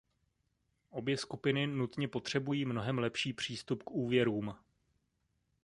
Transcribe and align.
Obě 0.89 1.17
skupiny 1.17 1.67
nutně 1.67 2.07
potřebují 2.07 2.65
mnohem 2.65 2.97
lepší 2.99 3.33
přístup 3.33 3.83
k 3.83 3.91
úvěrům. 3.91 4.55